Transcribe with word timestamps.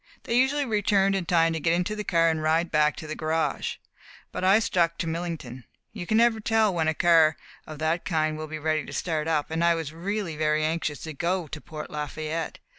They 0.23 0.33
usually 0.35 0.65
returned 0.65 1.13
in 1.13 1.27
time 1.27 1.53
to 1.53 1.59
get 1.59 1.73
into 1.73 1.95
the 1.95 2.03
car 2.03 2.29
and 2.31 2.41
ride 2.41 2.71
back 2.71 2.95
to 2.95 3.05
the 3.05 3.13
garage. 3.13 3.75
But 4.31 4.43
I 4.43 4.57
stuck 4.57 4.97
to 4.97 5.05
Millington. 5.05 5.63
You 5.93 6.07
never 6.09 6.37
can 6.37 6.41
tell 6.41 6.73
when 6.73 6.87
a 6.87 6.95
car 6.95 7.37
of 7.67 7.77
that 7.77 8.03
kind 8.03 8.35
will 8.35 8.47
be 8.47 8.57
ready 8.57 8.83
to 8.83 8.93
start 8.93 9.27
up, 9.27 9.51
and 9.51 9.63
I 9.63 9.75
was 9.75 9.93
really 9.93 10.35
very 10.35 10.65
anxious 10.65 11.01
to 11.03 11.13
go 11.13 11.45
to 11.45 11.61
Port 11.61 11.91
Lafayette. 11.91 12.57